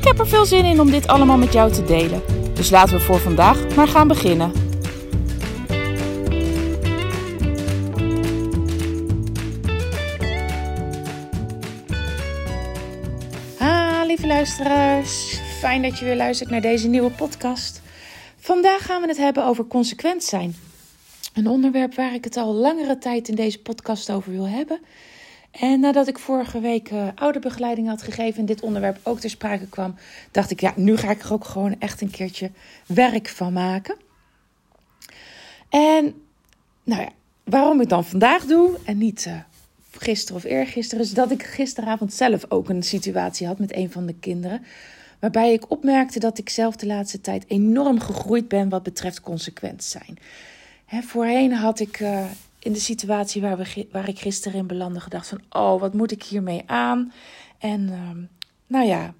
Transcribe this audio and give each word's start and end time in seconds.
Ik 0.00 0.06
heb 0.06 0.18
er 0.18 0.28
veel 0.28 0.46
zin 0.46 0.64
in 0.64 0.80
om 0.80 0.90
dit 0.90 1.06
allemaal 1.06 1.36
met 1.36 1.52
jou 1.52 1.72
te 1.72 1.84
delen. 1.84 2.22
Dus 2.54 2.70
laten 2.70 2.96
we 2.96 3.00
voor 3.00 3.18
vandaag 3.18 3.74
maar 3.76 3.88
gaan 3.88 4.08
beginnen. 4.08 4.52
Ah, 13.58 14.00
lieve 14.06 14.26
luisteraars. 14.26 15.40
Fijn 15.58 15.82
dat 15.82 15.98
je 15.98 16.04
weer 16.04 16.16
luistert 16.16 16.50
naar 16.50 16.60
deze 16.60 16.88
nieuwe 16.88 17.10
podcast. 17.10 17.82
Vandaag 18.38 18.82
gaan 18.86 19.02
we 19.02 19.08
het 19.08 19.16
hebben 19.16 19.44
over 19.44 19.66
consequent 19.66 20.24
zijn. 20.24 20.56
Een 21.34 21.46
onderwerp 21.48 21.94
waar 21.94 22.14
ik 22.14 22.24
het 22.24 22.36
al 22.36 22.54
langere 22.54 22.98
tijd 22.98 23.28
in 23.28 23.34
deze 23.34 23.58
podcast 23.58 24.10
over 24.10 24.32
wil 24.32 24.48
hebben. 24.48 24.80
En 25.50 25.80
nadat 25.80 26.08
ik 26.08 26.18
vorige 26.18 26.60
week 26.60 26.90
uh, 26.90 27.08
ouderbegeleiding 27.14 27.88
had 27.88 28.02
gegeven 28.02 28.40
en 28.40 28.46
dit 28.46 28.60
onderwerp 28.60 28.98
ook 29.02 29.20
ter 29.20 29.30
sprake 29.30 29.66
kwam, 29.66 29.94
dacht 30.30 30.50
ik, 30.50 30.60
ja, 30.60 30.72
nu 30.76 30.96
ga 30.96 31.10
ik 31.10 31.22
er 31.22 31.32
ook 31.32 31.44
gewoon 31.44 31.76
echt 31.78 32.00
een 32.00 32.10
keertje 32.10 32.50
werk 32.86 33.28
van 33.28 33.52
maken. 33.52 33.96
En 35.68 36.14
nou 36.84 37.02
ja, 37.02 37.08
waarom 37.44 37.80
ik 37.80 37.88
dan 37.88 38.04
vandaag 38.04 38.44
doe 38.44 38.78
en 38.84 38.98
niet 38.98 39.24
uh, 39.28 39.34
gisteren 39.90 40.36
of 40.36 40.44
eergisteren, 40.44 41.04
is 41.04 41.14
dat 41.14 41.30
ik 41.30 41.42
gisteravond 41.42 42.12
zelf 42.12 42.44
ook 42.48 42.68
een 42.68 42.82
situatie 42.82 43.46
had 43.46 43.58
met 43.58 43.74
een 43.76 43.90
van 43.90 44.06
de 44.06 44.14
kinderen. 44.14 44.64
Waarbij 45.18 45.52
ik 45.52 45.70
opmerkte 45.70 46.18
dat 46.18 46.38
ik 46.38 46.48
zelf 46.48 46.76
de 46.76 46.86
laatste 46.86 47.20
tijd 47.20 47.44
enorm 47.48 48.00
gegroeid 48.00 48.48
ben 48.48 48.68
wat 48.68 48.82
betreft 48.82 49.20
consequent 49.20 49.84
zijn. 49.84 50.18
He, 50.84 51.02
voorheen 51.02 51.52
had 51.52 51.80
ik 51.80 52.00
uh, 52.00 52.24
in 52.60 52.72
de 52.72 52.80
situatie 52.80 53.42
waar, 53.42 53.56
we, 53.56 53.88
waar 53.90 54.08
ik 54.08 54.18
gisteren 54.18 54.58
in 54.58 54.66
belandde 54.66 55.00
gedacht 55.00 55.28
van... 55.28 55.40
oh, 55.50 55.80
wat 55.80 55.94
moet 55.94 56.12
ik 56.12 56.22
hiermee 56.22 56.62
aan? 56.66 57.12
En 57.58 57.80
uh, 57.80 58.10
nou 58.66 58.86
ja, 58.86 59.14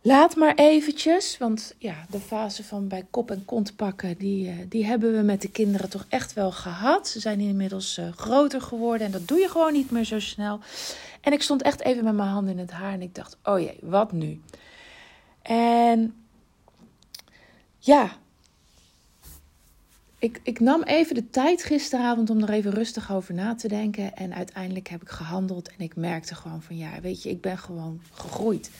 laat 0.00 0.36
maar 0.36 0.54
eventjes. 0.54 1.38
Want 1.38 1.74
ja, 1.78 2.06
de 2.10 2.18
fase 2.18 2.64
van 2.64 2.88
bij 2.88 3.06
kop 3.10 3.30
en 3.30 3.44
kont 3.44 3.76
pakken... 3.76 4.18
die, 4.18 4.48
uh, 4.48 4.54
die 4.68 4.86
hebben 4.86 5.16
we 5.16 5.22
met 5.22 5.42
de 5.42 5.50
kinderen 5.50 5.90
toch 5.90 6.06
echt 6.08 6.32
wel 6.32 6.52
gehad. 6.52 7.08
Ze 7.08 7.20
zijn 7.20 7.40
inmiddels 7.40 7.98
uh, 7.98 8.12
groter 8.12 8.60
geworden 8.60 9.06
en 9.06 9.12
dat 9.12 9.28
doe 9.28 9.38
je 9.38 9.48
gewoon 9.48 9.72
niet 9.72 9.90
meer 9.90 10.04
zo 10.04 10.20
snel. 10.20 10.60
En 11.20 11.32
ik 11.32 11.42
stond 11.42 11.62
echt 11.62 11.80
even 11.80 12.04
met 12.04 12.14
mijn 12.14 12.28
handen 12.28 12.52
in 12.52 12.58
het 12.58 12.70
haar 12.70 12.92
en 12.92 13.02
ik 13.02 13.14
dacht... 13.14 13.36
oh 13.42 13.60
jee, 13.60 13.78
wat 13.80 14.12
nu? 14.12 14.40
En 15.42 16.14
ja, 17.78 18.16
ik, 20.26 20.40
ik 20.42 20.60
nam 20.60 20.82
even 20.82 21.14
de 21.14 21.30
tijd 21.30 21.64
gisteravond 21.64 22.30
om 22.30 22.42
er 22.42 22.50
even 22.50 22.70
rustig 22.70 23.12
over 23.12 23.34
na 23.34 23.54
te 23.54 23.68
denken. 23.68 24.16
En 24.16 24.34
uiteindelijk 24.34 24.88
heb 24.88 25.02
ik 25.02 25.08
gehandeld 25.08 25.68
en 25.68 25.84
ik 25.84 25.96
merkte 25.96 26.34
gewoon 26.34 26.62
van 26.62 26.76
ja, 26.76 27.00
weet 27.02 27.22
je, 27.22 27.30
ik 27.30 27.40
ben 27.40 27.58
gewoon 27.58 28.00
gegroeid. 28.12 28.70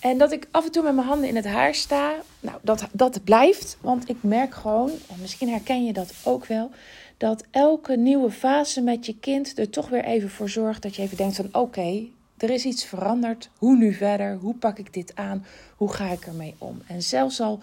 En 0.00 0.18
dat 0.18 0.32
ik 0.32 0.48
af 0.50 0.64
en 0.64 0.72
toe 0.72 0.82
met 0.82 0.94
mijn 0.94 1.06
handen 1.06 1.28
in 1.28 1.36
het 1.36 1.46
haar 1.46 1.74
sta, 1.74 2.14
nou, 2.40 2.58
dat, 2.62 2.88
dat 2.92 3.24
blijft. 3.24 3.76
Want 3.80 4.08
ik 4.08 4.16
merk 4.20 4.54
gewoon, 4.54 4.90
en 4.90 5.20
misschien 5.20 5.48
herken 5.48 5.84
je 5.84 5.92
dat 5.92 6.14
ook 6.24 6.46
wel, 6.46 6.70
dat 7.16 7.44
elke 7.50 7.96
nieuwe 7.96 8.30
fase 8.30 8.80
met 8.80 9.06
je 9.06 9.18
kind 9.18 9.58
er 9.58 9.70
toch 9.70 9.88
weer 9.88 10.04
even 10.04 10.30
voor 10.30 10.48
zorgt 10.48 10.82
dat 10.82 10.96
je 10.96 11.02
even 11.02 11.16
denkt 11.16 11.36
van 11.36 11.48
oké, 11.52 12.06
er 12.36 12.50
is 12.50 12.64
iets 12.64 12.84
veranderd. 12.84 13.50
Hoe 13.58 13.76
nu 13.76 13.92
verder? 13.92 14.36
Hoe 14.36 14.54
pak 14.54 14.78
ik 14.78 14.92
dit 14.92 15.12
aan? 15.14 15.44
Hoe 15.76 15.92
ga 15.92 16.10
ik 16.10 16.26
ermee 16.26 16.54
om? 16.58 16.82
En 16.86 17.02
zelfs 17.02 17.40
al 17.40 17.62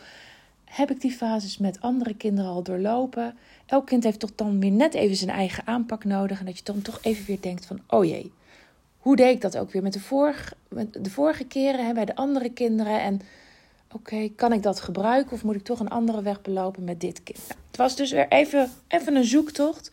heb 0.77 0.91
ik 0.91 1.01
die 1.01 1.11
fases 1.11 1.57
met 1.57 1.81
andere 1.81 2.13
kinderen 2.13 2.51
al 2.51 2.63
doorlopen. 2.63 3.38
Elk 3.65 3.85
kind 3.85 4.03
heeft 4.03 4.19
toch 4.19 4.35
dan 4.35 4.59
weer 4.59 4.71
net 4.71 4.93
even 4.93 5.15
zijn 5.15 5.29
eigen 5.29 5.67
aanpak 5.67 6.03
nodig. 6.03 6.39
En 6.39 6.45
dat 6.45 6.57
je 6.57 6.63
dan 6.63 6.81
toch 6.81 6.99
even 7.01 7.25
weer 7.25 7.41
denkt 7.41 7.65
van, 7.65 7.79
oh 7.88 8.05
jee, 8.05 8.31
hoe 8.97 9.15
deed 9.15 9.35
ik 9.35 9.41
dat 9.41 9.57
ook 9.57 9.71
weer 9.71 9.81
met 9.81 9.93
de 9.93 9.99
vorige, 9.99 10.53
de 10.91 11.09
vorige 11.09 11.43
keren 11.43 11.85
hè, 11.85 11.93
bij 11.93 12.05
de 12.05 12.15
andere 12.15 12.49
kinderen? 12.49 13.01
En 13.01 13.21
oké, 13.91 14.29
kan 14.35 14.53
ik 14.53 14.63
dat 14.63 14.79
gebruiken 14.79 15.31
of 15.31 15.43
moet 15.43 15.55
ik 15.55 15.63
toch 15.63 15.79
een 15.79 15.89
andere 15.89 16.21
weg 16.21 16.41
belopen 16.41 16.83
met 16.83 17.01
dit 17.01 17.23
kind? 17.23 17.47
Nou, 17.47 17.59
het 17.67 17.77
was 17.77 17.95
dus 17.95 18.11
weer 18.11 18.27
even, 18.27 18.71
even 18.88 19.15
een 19.15 19.25
zoektocht. 19.25 19.91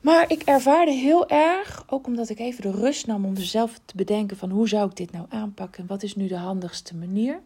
Maar 0.00 0.30
ik 0.30 0.42
ervaarde 0.42 0.92
heel 0.92 1.28
erg, 1.28 1.84
ook 1.86 2.06
omdat 2.06 2.28
ik 2.28 2.38
even 2.38 2.62
de 2.62 2.70
rust 2.70 3.06
nam 3.06 3.24
om 3.24 3.36
zelf 3.36 3.80
te 3.84 3.96
bedenken 3.96 4.36
van 4.36 4.50
hoe 4.50 4.68
zou 4.68 4.88
ik 4.88 4.96
dit 4.96 5.12
nou 5.12 5.26
aanpakken 5.28 5.82
en 5.82 5.88
wat 5.88 6.02
is 6.02 6.16
nu 6.16 6.26
de 6.26 6.36
handigste 6.36 6.96
manier 6.96 7.40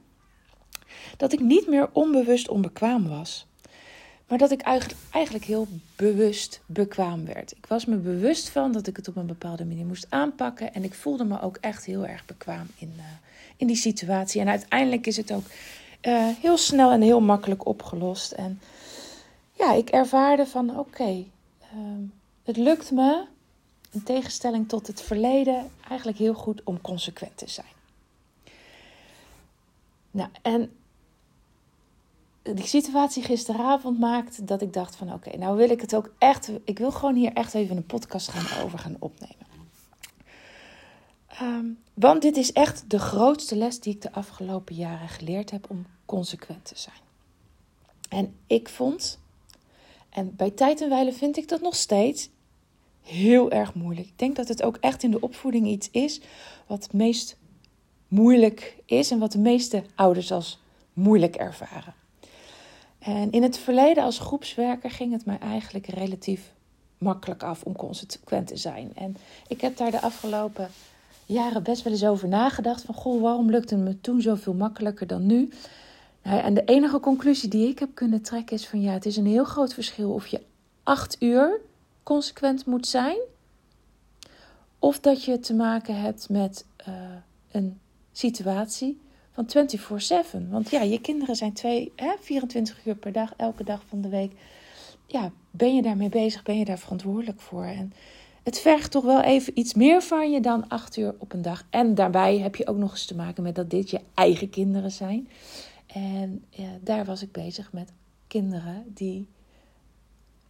dat 1.16 1.32
ik 1.32 1.40
niet 1.40 1.66
meer 1.66 1.88
onbewust 1.92 2.48
onbekwaam 2.48 3.08
was. 3.08 3.46
Maar 4.32 4.38
dat 4.40 4.50
ik 4.50 4.60
eigenlijk 5.10 5.44
heel 5.44 5.68
bewust 5.96 6.60
bekwaam 6.66 7.24
werd. 7.24 7.52
Ik 7.56 7.66
was 7.66 7.84
me 7.84 7.96
bewust 7.96 8.48
van 8.48 8.72
dat 8.72 8.86
ik 8.86 8.96
het 8.96 9.08
op 9.08 9.16
een 9.16 9.26
bepaalde 9.26 9.64
manier 9.64 9.84
moest 9.84 10.06
aanpakken. 10.08 10.74
En 10.74 10.84
ik 10.84 10.94
voelde 10.94 11.24
me 11.24 11.40
ook 11.40 11.56
echt 11.60 11.84
heel 11.84 12.06
erg 12.06 12.24
bekwaam 12.24 12.66
in, 12.78 12.92
uh, 12.96 13.02
in 13.56 13.66
die 13.66 13.76
situatie. 13.76 14.40
En 14.40 14.48
uiteindelijk 14.48 15.06
is 15.06 15.16
het 15.16 15.32
ook 15.32 15.44
uh, 16.02 16.26
heel 16.40 16.56
snel 16.56 16.90
en 16.90 17.00
heel 17.00 17.20
makkelijk 17.20 17.66
opgelost. 17.66 18.32
En 18.32 18.60
ja, 19.52 19.72
ik 19.72 19.88
ervaarde 19.88 20.46
van 20.46 20.78
oké, 20.78 21.24
uh, 21.74 22.08
het 22.44 22.56
lukt 22.56 22.90
me, 22.90 23.24
in 23.90 24.02
tegenstelling 24.02 24.68
tot 24.68 24.86
het 24.86 25.02
verleden, 25.02 25.70
eigenlijk 25.88 26.18
heel 26.18 26.34
goed 26.34 26.60
om 26.64 26.80
consequent 26.80 27.36
te 27.36 27.48
zijn. 27.48 27.66
Nou, 30.10 30.28
en 30.42 30.70
die 32.42 32.66
situatie 32.66 33.22
gisteravond 33.22 33.98
maakte 33.98 34.44
dat 34.44 34.62
ik 34.62 34.72
dacht 34.72 34.96
van 34.96 35.12
oké, 35.12 35.36
nou 35.36 35.56
wil 35.56 35.70
ik 35.70 35.80
het 35.80 35.94
ook 35.94 36.12
echt, 36.18 36.50
ik 36.64 36.78
wil 36.78 36.90
gewoon 36.90 37.14
hier 37.14 37.32
echt 37.32 37.54
even 37.54 37.76
een 37.76 37.86
podcast 37.86 38.28
gaan 38.28 38.64
over 38.64 38.78
gaan 38.78 38.96
opnemen. 38.98 39.46
Um, 41.42 41.78
want 41.94 42.22
dit 42.22 42.36
is 42.36 42.52
echt 42.52 42.90
de 42.90 42.98
grootste 42.98 43.56
les 43.56 43.80
die 43.80 43.94
ik 43.94 44.02
de 44.02 44.12
afgelopen 44.12 44.74
jaren 44.74 45.08
geleerd 45.08 45.50
heb 45.50 45.70
om 45.70 45.86
consequent 46.06 46.64
te 46.64 46.78
zijn. 46.78 47.00
En 48.08 48.34
ik 48.46 48.68
vond, 48.68 49.18
en 50.10 50.36
bij 50.36 50.50
tijd 50.50 50.80
en 50.80 50.88
wijle 50.88 51.12
vind 51.12 51.36
ik 51.36 51.48
dat 51.48 51.60
nog 51.60 51.74
steeds 51.74 52.28
heel 53.02 53.50
erg 53.50 53.74
moeilijk. 53.74 54.06
Ik 54.06 54.18
denk 54.18 54.36
dat 54.36 54.48
het 54.48 54.62
ook 54.62 54.76
echt 54.76 55.02
in 55.02 55.10
de 55.10 55.20
opvoeding 55.20 55.66
iets 55.66 55.90
is 55.90 56.20
wat 56.66 56.82
het 56.82 56.92
meest 56.92 57.36
moeilijk 58.08 58.76
is 58.86 59.10
en 59.10 59.18
wat 59.18 59.32
de 59.32 59.38
meeste 59.38 59.84
ouders 59.94 60.32
als 60.32 60.60
moeilijk 60.92 61.36
ervaren. 61.36 61.94
En 63.02 63.30
in 63.30 63.42
het 63.42 63.58
verleden 63.58 64.04
als 64.04 64.18
groepswerker 64.18 64.90
ging 64.90 65.12
het 65.12 65.24
mij 65.24 65.38
eigenlijk 65.38 65.86
relatief 65.86 66.52
makkelijk 66.98 67.42
af 67.42 67.62
om 67.62 67.76
consequent 67.76 68.46
te 68.46 68.56
zijn. 68.56 68.92
En 68.94 69.16
ik 69.48 69.60
heb 69.60 69.76
daar 69.76 69.90
de 69.90 70.00
afgelopen 70.00 70.68
jaren 71.26 71.62
best 71.62 71.82
wel 71.82 71.92
eens 71.92 72.04
over 72.04 72.28
nagedacht. 72.28 72.82
Van 72.82 72.94
goh, 72.94 73.22
waarom 73.22 73.50
lukte 73.50 73.74
het 73.74 73.84
me 73.84 74.00
toen 74.00 74.20
zoveel 74.20 74.54
makkelijker 74.54 75.06
dan 75.06 75.26
nu? 75.26 75.50
Nou 76.22 76.40
en 76.40 76.54
de 76.54 76.64
enige 76.64 77.00
conclusie 77.00 77.48
die 77.48 77.68
ik 77.68 77.78
heb 77.78 77.94
kunnen 77.94 78.22
trekken 78.22 78.56
is 78.56 78.66
van 78.66 78.80
ja, 78.80 78.92
het 78.92 79.06
is 79.06 79.16
een 79.16 79.26
heel 79.26 79.44
groot 79.44 79.74
verschil 79.74 80.12
of 80.12 80.26
je 80.26 80.40
acht 80.82 81.16
uur 81.18 81.60
consequent 82.02 82.66
moet 82.66 82.86
zijn. 82.86 83.18
Of 84.78 85.00
dat 85.00 85.24
je 85.24 85.38
te 85.38 85.54
maken 85.54 86.00
hebt 86.00 86.28
met 86.28 86.64
uh, 86.88 86.94
een 87.50 87.80
situatie 88.12 89.00
van 89.32 89.46
24/7. 89.46 90.50
Want 90.50 90.70
ja, 90.70 90.82
je 90.82 91.00
kinderen 91.00 91.36
zijn 91.36 91.52
twee, 91.52 91.92
hè, 91.96 92.14
24 92.20 92.86
uur 92.86 92.94
per 92.94 93.12
dag, 93.12 93.34
elke 93.36 93.64
dag 93.64 93.82
van 93.88 94.00
de 94.00 94.08
week. 94.08 94.32
Ja, 95.06 95.32
ben 95.50 95.74
je 95.74 95.82
daarmee 95.82 96.08
bezig? 96.08 96.42
Ben 96.42 96.58
je 96.58 96.64
daar 96.64 96.78
verantwoordelijk 96.78 97.40
voor? 97.40 97.64
En 97.64 97.92
het 98.42 98.58
vergt 98.58 98.90
toch 98.90 99.04
wel 99.04 99.22
even 99.22 99.58
iets 99.58 99.74
meer 99.74 100.02
van 100.02 100.30
je 100.30 100.40
dan 100.40 100.68
acht 100.68 100.96
uur 100.96 101.14
op 101.18 101.32
een 101.32 101.42
dag. 101.42 101.66
En 101.70 101.94
daarbij 101.94 102.38
heb 102.38 102.56
je 102.56 102.66
ook 102.66 102.76
nog 102.76 102.90
eens 102.90 103.04
te 103.04 103.14
maken 103.14 103.42
met 103.42 103.54
dat 103.54 103.70
dit 103.70 103.90
je 103.90 104.00
eigen 104.14 104.50
kinderen 104.50 104.92
zijn. 104.92 105.28
En 105.86 106.44
ja, 106.50 106.78
daar 106.80 107.04
was 107.04 107.22
ik 107.22 107.32
bezig 107.32 107.72
met 107.72 107.92
kinderen 108.26 108.84
die 108.86 109.28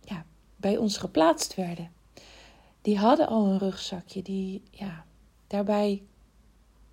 ja, 0.04 0.24
bij 0.56 0.76
ons 0.76 0.96
geplaatst 0.96 1.54
werden. 1.54 1.90
Die 2.82 2.98
hadden 2.98 3.28
al 3.28 3.46
een 3.46 3.58
rugzakje. 3.58 4.22
Die, 4.22 4.62
ja, 4.70 5.04
daarbij 5.46 6.02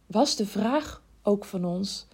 was 0.06 0.36
de 0.36 0.46
vraag 0.46 1.02
ook 1.24 1.46
van 1.46 1.66
ons, 1.66 2.08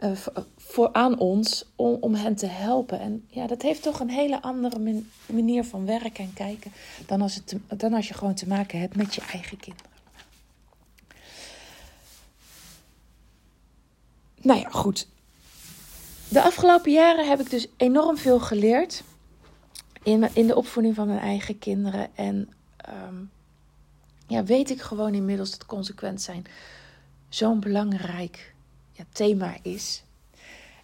uh, 0.00 0.10
voor, 0.56 0.92
aan 0.92 1.18
ons, 1.18 1.64
om, 1.76 1.96
om 2.00 2.14
hen 2.14 2.34
te 2.34 2.46
helpen. 2.46 3.00
En 3.00 3.24
ja, 3.28 3.46
dat 3.46 3.62
heeft 3.62 3.82
toch 3.82 4.00
een 4.00 4.10
hele 4.10 4.42
andere 4.42 5.02
manier 5.26 5.64
van 5.64 5.86
werken 5.86 6.24
en 6.24 6.32
kijken 6.32 6.72
dan 7.06 7.20
als, 7.20 7.34
het 7.34 7.56
dan 7.76 7.92
als 7.92 8.08
je 8.08 8.14
gewoon 8.14 8.34
te 8.34 8.48
maken 8.48 8.80
hebt 8.80 8.96
met 8.96 9.14
je 9.14 9.20
eigen 9.32 9.56
kinderen. 9.56 9.96
nou 14.40 14.60
ja, 14.60 14.68
goed. 14.68 15.08
De 16.28 16.42
afgelopen 16.42 16.92
jaren 16.92 17.28
heb 17.28 17.40
ik 17.40 17.50
dus 17.50 17.66
enorm 17.76 18.16
veel 18.16 18.40
geleerd 18.40 19.02
in, 20.02 20.28
in 20.32 20.46
de 20.46 20.56
opvoeding 20.56 20.94
van 20.94 21.06
mijn 21.06 21.18
eigen 21.18 21.58
kinderen. 21.58 22.16
En 22.16 22.52
ehm, 22.76 23.16
ja, 24.26 24.44
weet 24.44 24.70
ik 24.70 24.80
gewoon 24.80 25.14
inmiddels 25.14 25.50
dat 25.50 25.66
consequent 25.66 26.22
zijn 26.22 26.46
zo'n 27.28 27.60
belangrijk 27.60 28.54
thema 29.12 29.56
is. 29.62 30.02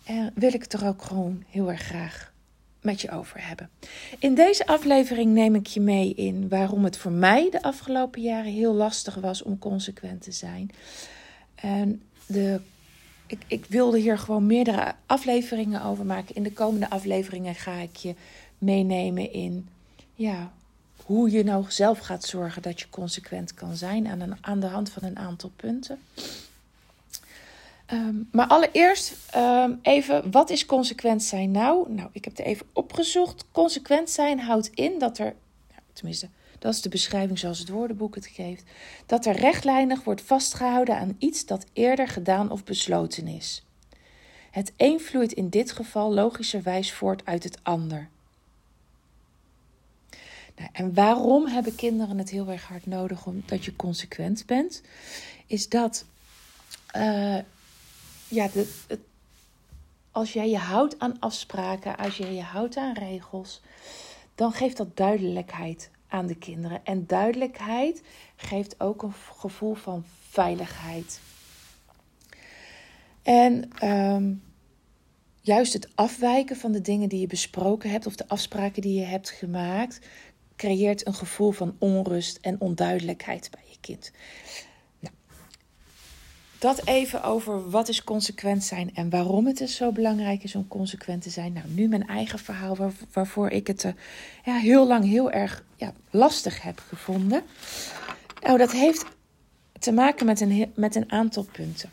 En 0.05 0.33
wil 0.35 0.53
ik 0.53 0.63
het 0.63 0.73
er 0.73 0.87
ook 0.87 1.03
gewoon 1.03 1.45
heel 1.49 1.71
erg 1.71 1.83
graag 1.83 2.33
met 2.81 3.01
je 3.01 3.11
over 3.11 3.47
hebben. 3.47 3.71
In 4.19 4.35
deze 4.35 4.67
aflevering 4.67 5.33
neem 5.33 5.55
ik 5.55 5.67
je 5.67 5.81
mee 5.81 6.15
in 6.15 6.49
waarom 6.49 6.85
het 6.85 6.97
voor 6.97 7.13
mij 7.13 7.51
de 7.51 7.63
afgelopen 7.63 8.23
jaren 8.23 8.53
heel 8.53 8.75
lastig 8.75 9.15
was 9.15 9.43
om 9.43 9.59
consequent 9.59 10.23
te 10.23 10.33
zijn. 10.33 10.71
En 11.55 12.03
de, 12.27 12.61
ik, 13.27 13.39
ik 13.47 13.65
wilde 13.69 13.99
hier 13.99 14.19
gewoon 14.19 14.47
meerdere 14.47 14.95
afleveringen 15.07 15.83
over 15.83 16.05
maken. 16.05 16.35
In 16.35 16.43
de 16.43 16.53
komende 16.53 16.91
afleveringen 16.91 17.55
ga 17.55 17.75
ik 17.75 17.97
je 17.97 18.15
meenemen 18.59 19.33
in 19.33 19.69
ja, 20.15 20.53
hoe 21.05 21.31
je 21.31 21.45
nou 21.45 21.65
zelf 21.69 21.99
gaat 21.99 22.25
zorgen 22.25 22.63
dat 22.63 22.81
je 22.81 22.91
consequent 22.91 23.55
kan 23.55 23.77
zijn 23.77 24.07
aan, 24.07 24.21
een, 24.21 24.37
aan 24.41 24.61
de 24.61 24.67
hand 24.67 24.91
van 24.91 25.03
een 25.03 25.19
aantal 25.19 25.51
punten. 25.57 25.99
Ehm, 27.87 28.15
maar 28.31 28.47
allereerst 28.47 29.15
ehm, 29.31 29.75
even, 29.83 30.31
wat 30.31 30.51
is 30.51 30.67
consequent 30.67 31.23
zijn 31.23 31.51
nou? 31.51 31.93
Nou, 31.93 32.09
ik 32.13 32.25
heb 32.25 32.37
het 32.37 32.47
even 32.47 32.67
opgezocht. 32.73 33.45
Consequent 33.53 34.11
zijn 34.11 34.41
houdt 34.41 34.71
in 34.75 34.99
dat 34.99 35.19
er, 35.19 35.35
tenminste, 35.93 36.29
dat 36.59 36.75
is 36.75 36.83
de 36.83 36.89
beschrijving 36.89 37.39
zoals 37.39 37.59
het 37.59 37.69
woordenboek 37.69 38.15
het 38.15 38.27
geeft, 38.27 38.65
dat 39.07 39.27
er 39.27 39.37
rechtlijnig 39.37 40.05
wordt 40.05 40.23
vastgehouden 40.23 40.99
aan 40.99 41.17
iets 41.19 41.47
dat 41.47 41.67
eerder 41.73 42.09
gedaan 42.09 42.51
of 42.51 42.65
besloten 42.65 43.29
is. 43.29 43.65
Het 44.51 44.73
een 44.77 45.01
vloeit 45.01 45.33
in 45.33 45.49
dit 45.49 45.73
geval 45.73 46.15
logischerwijs 46.15 46.93
voort 46.93 47.27
uit 47.27 47.45
het 47.45 47.59
ander. 47.63 48.09
En 50.73 50.95
waarom 50.95 51.47
hebben 51.47 51.75
kinderen 51.75 52.19
het 52.19 52.31
heel 52.31 52.49
erg 52.49 52.69
hard 52.69 52.87
nodig 52.87 53.27
omdat 53.27 53.65
je 53.65 53.77
consequent 53.77 54.47
bent? 54.47 54.83
Is 55.47 55.69
dat 55.69 56.05
uh, 56.97 57.39
ja, 58.29 58.49
als 60.11 60.33
jij 60.33 60.51
je 60.51 60.59
houdt 60.59 60.99
aan 60.99 61.19
afspraken, 61.19 61.97
als 61.97 62.17
jij 62.17 62.35
je 62.35 62.43
houdt 62.43 62.77
aan 62.77 62.95
regels, 62.95 63.63
dan 64.35 64.53
geeft 64.53 64.77
dat 64.77 64.97
duidelijkheid 64.97 65.91
aan 66.09 66.27
de 66.27 66.37
kinderen. 66.37 66.85
En 66.85 67.07
duidelijkheid 67.07 68.03
geeft 68.37 68.81
ook 68.81 69.03
een 69.03 69.13
gevoel 69.13 69.75
van 69.75 70.05
veiligheid. 70.29 71.21
En 73.23 73.71
ehm, 73.79 74.33
juist 75.41 75.73
het 75.73 75.89
afwijken 75.95 76.57
van 76.57 76.73
de 76.73 76.81
dingen 76.81 77.09
die 77.09 77.21
je 77.21 77.27
besproken 77.27 77.91
hebt 77.91 78.07
of 78.07 78.17
de 78.17 78.29
afspraken 78.29 78.83
die 78.83 79.01
je 79.01 79.07
hebt 79.07 79.31
gemaakt, 79.31 80.01
creëert 80.57 81.07
een 81.07 81.15
gevoel 81.15 81.51
van 81.51 81.77
onrust 81.79 82.39
en 82.41 82.61
onduidelijkheid 82.61 83.49
bij 83.51 83.65
je 83.71 83.77
kind. 83.81 84.11
Nou, 85.01 85.15
dat 86.59 86.87
even 86.87 87.23
over 87.23 87.71
wat 87.71 87.89
is 87.89 88.05
consequent 88.05 88.65
zijn 88.65 88.95
en 88.95 89.11
waarom 89.11 89.47
het 89.47 89.59
dus 89.59 89.77
zo 89.77 89.93
belangrijk 89.93 90.43
is 90.43 90.55
om 90.55 90.69
consequent 90.69 91.23
te 91.23 91.31
zijn. 91.31 91.53
Nou, 91.53 91.67
nu 91.69 91.89
mijn 91.89 92.07
eigen 92.07 92.39
verhaal 92.39 92.93
waarvoor 93.13 93.51
ik 93.51 93.67
het 93.67 93.85
uh, 93.85 93.93
ja, 94.45 94.57
heel 94.57 94.87
lang 94.87 95.05
heel 95.05 95.31
erg 95.31 95.65
ja, 95.77 95.93
lastig 96.11 96.63
heb 96.63 96.83
gevonden. 96.89 97.43
Nou, 98.41 98.59
dat 98.59 98.73
heeft 98.73 99.05
te 99.79 99.93
maken 99.93 100.27
met 100.27 100.41
een, 100.41 100.73
met 100.75 100.95
een 100.95 101.13
aantal 101.13 101.47
punten. 101.53 101.91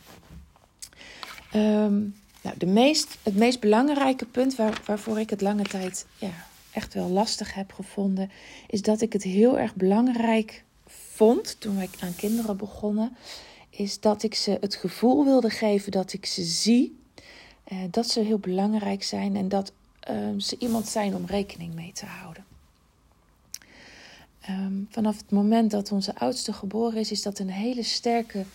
Um, 1.56 2.16
nou, 2.42 2.57
de 2.57 2.66
meest, 2.66 3.18
het 3.24 3.36
meest 3.36 3.60
belangrijke 3.60 4.25
punt 4.25 4.56
waar, 4.56 4.81
waarvoor 4.86 5.19
ik 5.19 5.30
het 5.30 5.42
lange 5.42 5.64
tijd 5.64 6.06
ja, 6.18 6.31
echt 6.71 6.94
wel 6.94 7.09
lastig 7.09 7.53
heb 7.53 7.71
gevonden, 7.71 8.31
is 8.68 8.81
dat 8.81 9.01
ik 9.01 9.13
het 9.13 9.23
heel 9.23 9.59
erg 9.59 9.75
belangrijk 9.75 10.63
vond 10.85 11.56
toen 11.59 11.75
wij 11.75 11.89
aan 12.00 12.15
kinderen 12.15 12.57
begonnen, 12.57 13.15
is 13.69 14.00
dat 14.00 14.23
ik 14.23 14.35
ze 14.35 14.57
het 14.62 14.75
gevoel 14.75 15.25
wilde 15.25 15.50
geven 15.50 15.91
dat 15.91 16.13
ik 16.13 16.25
ze 16.25 16.44
zie, 16.44 17.00
eh, 17.63 17.77
dat 17.91 18.07
ze 18.07 18.19
heel 18.19 18.39
belangrijk 18.39 19.03
zijn 19.03 19.35
en 19.35 19.50
dat 19.50 19.71
ehm, 20.00 20.39
ze 20.39 20.56
iemand 20.59 20.88
zijn 20.88 21.15
om 21.15 21.25
rekening 21.25 21.73
mee 21.73 21.91
te 21.94 22.06
houden. 22.06 22.45
Ehm, 24.41 24.73
vanaf 24.89 25.18
het 25.18 25.31
moment 25.31 25.71
dat 25.71 25.91
onze 25.91 26.15
oudste 26.15 26.53
geboren 26.53 27.00
is, 27.00 27.12
is 27.12 27.21
dat 27.21 27.39
een 27.39 27.50
hele 27.50 27.83
sterke 27.83 28.45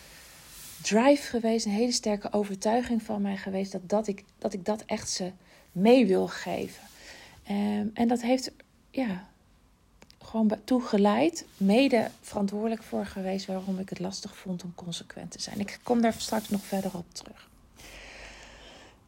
drive 0.82 1.22
geweest, 1.22 1.66
een 1.66 1.72
hele 1.72 1.92
sterke 1.92 2.32
overtuiging 2.32 3.02
van 3.02 3.22
mij 3.22 3.36
geweest 3.36 3.72
dat, 3.72 3.88
dat, 3.88 4.06
ik, 4.06 4.24
dat 4.38 4.52
ik 4.52 4.64
dat 4.64 4.82
echt 4.86 5.10
ze 5.10 5.30
mee 5.72 6.06
wil 6.06 6.28
geven. 6.28 6.82
Um, 7.50 7.90
en 7.94 8.08
dat 8.08 8.22
heeft 8.22 8.52
ja, 8.90 9.26
gewoon 10.22 10.52
toegeleid, 10.64 11.46
mede 11.56 12.10
verantwoordelijk 12.20 12.82
voor 12.82 13.06
geweest 13.06 13.46
waarom 13.46 13.78
ik 13.78 13.88
het 13.88 13.98
lastig 13.98 14.36
vond 14.36 14.64
om 14.64 14.74
consequent 14.74 15.30
te 15.30 15.40
zijn. 15.40 15.60
Ik 15.60 15.78
kom 15.82 16.00
daar 16.00 16.12
straks 16.12 16.48
nog 16.48 16.62
verder 16.62 16.90
op 16.94 17.04
terug. 17.12 17.48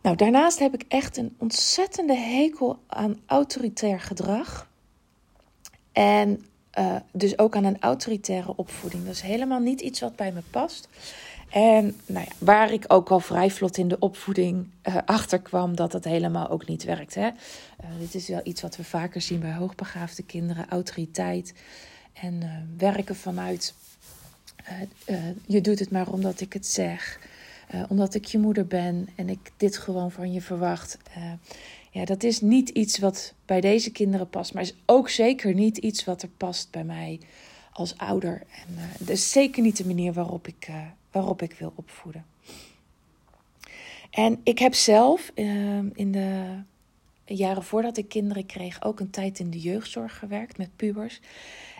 Nou, 0.03 0.17
daarnaast 0.17 0.59
heb 0.59 0.75
ik 0.75 0.85
echt 0.89 1.17
een 1.17 1.35
ontzettende 1.39 2.15
hekel 2.15 2.79
aan 2.87 3.21
autoritair 3.27 4.01
gedrag. 4.01 4.69
En 5.93 6.47
uh, 6.79 6.97
dus 7.13 7.39
ook 7.39 7.57
aan 7.57 7.65
een 7.65 7.81
autoritaire 7.81 8.57
opvoeding. 8.57 9.05
Dat 9.05 9.15
is 9.15 9.21
helemaal 9.21 9.61
niet 9.61 9.81
iets 9.81 10.01
wat 10.01 10.17
bij 10.17 10.33
me 10.33 10.43
past. 10.51 10.89
En 11.49 11.97
nou 12.07 12.25
ja, 12.25 12.33
waar 12.39 12.73
ik 12.73 12.85
ook 12.89 13.11
al 13.11 13.21
vrij 13.21 13.51
vlot 13.51 13.77
in 13.77 13.89
de 13.89 13.99
opvoeding 13.99 14.67
uh, 14.89 14.97
achter 15.05 15.41
kwam 15.41 15.77
dat 15.77 15.93
het 15.93 16.05
helemaal 16.05 16.49
ook 16.49 16.67
niet 16.67 16.85
werkt. 16.85 17.15
Hè? 17.15 17.27
Uh, 17.27 17.87
dit 17.99 18.15
is 18.15 18.29
wel 18.29 18.41
iets 18.43 18.63
wat 18.63 18.77
we 18.77 18.85
vaker 18.85 19.21
zien 19.21 19.41
bij 19.41 19.55
hoogbegaafde 19.55 20.23
kinderen: 20.23 20.69
autoriteit 20.69 21.55
en 22.13 22.35
uh, 22.43 22.51
werken 22.77 23.17
vanuit 23.17 23.75
je 25.47 25.61
doet 25.61 25.79
het 25.79 25.91
maar 25.91 26.09
omdat 26.09 26.41
ik 26.41 26.53
het 26.53 26.67
zeg, 26.67 27.21
omdat 27.89 28.15
ik 28.15 28.25
je 28.25 28.39
moeder 28.39 28.67
ben 28.67 29.09
en 29.15 29.29
ik 29.29 29.53
dit 29.57 29.79
gewoon 29.79 30.11
van 30.11 30.33
je 30.33 30.41
verwacht. 30.41 30.99
ja, 31.91 32.05
dat 32.05 32.23
is 32.23 32.41
niet 32.41 32.69
iets 32.69 32.99
wat 32.99 33.35
bij 33.45 33.61
deze 33.61 33.91
kinderen 33.91 34.29
past, 34.29 34.55
maar 34.55 34.63
is 34.63 34.75
ook 34.87 35.09
zeker 35.09 35.55
niet 35.55 35.77
iets 35.77 36.05
wat 36.05 36.23
er 36.23 36.29
past 36.37 36.71
bij 36.71 36.85
mij 36.85 37.21
als 37.73 37.99
ouder. 37.99 38.43
En 38.51 38.75
dat 38.99 39.09
is 39.09 39.31
zeker 39.31 39.63
niet 39.63 39.77
de 39.77 39.87
manier 39.87 40.13
waarop 40.13 40.47
ik 40.47 40.69
waarop 41.11 41.43
ik 41.43 41.53
wil 41.53 41.73
opvoeden. 41.75 42.25
En 44.11 44.41
ik 44.43 44.59
heb 44.59 44.75
zelf 44.75 45.31
ehm, 45.35 45.87
in 45.95 46.13
de 46.13 46.63
jaren 47.25 47.63
voordat 47.63 47.97
ik 47.97 48.09
kinderen 48.09 48.47
kreeg 48.47 48.85
ook 48.85 49.01
een 49.01 49.11
tijd 49.11 49.39
in 49.39 49.51
de 49.51 49.61
jeugdzorg 49.61 50.19
gewerkt 50.19 50.59
met 50.59 50.77
pubers. 50.77 51.21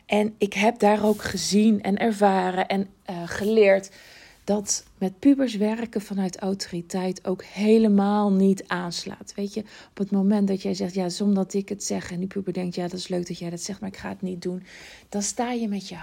En 0.07 0.35
ik 0.39 0.53
heb 0.53 0.79
daar 0.79 1.05
ook 1.05 1.23
gezien 1.23 1.83
en 1.83 1.99
ervaren 1.99 2.69
en 2.69 2.89
uh, 3.11 3.23
geleerd 3.25 3.91
dat 4.49 4.85
met 4.99 5.19
pubers 5.19 5.57
werken 5.57 6.01
vanuit 6.01 6.39
autoriteit 6.39 7.27
ook 7.27 7.45
helemaal 7.45 8.33
niet 8.33 8.65
aanslaat. 8.67 9.33
Weet 9.37 9.55
je, 9.55 9.61
op 9.91 9.99
het 9.99 10.11
moment 10.11 10.49
dat 10.49 10.63
jij 10.63 10.75
zegt, 10.75 10.95
ja, 10.95 11.09
zonder 11.09 11.35
dat 11.35 11.55
ik 11.55 11.69
het 11.69 11.85
zeg, 11.85 12.11
en 12.11 12.19
die 12.19 12.29
puber 12.29 12.53
denkt, 12.53 12.75
ja, 12.75 12.83
dat 12.83 12.99
is 12.99 13.09
leuk 13.09 13.27
dat 13.27 13.39
jij 13.39 13.51
dat 13.51 13.61
zegt, 13.61 13.81
maar 13.81 13.89
ik 13.89 13.97
ga 13.97 14.09
het 14.09 14.23
niet 14.23 14.43
doen, 14.43 14.63
dan 15.09 15.23
sta 15.23 15.53
je 15.53 15.69
met, 15.69 15.89
je, 15.89 15.97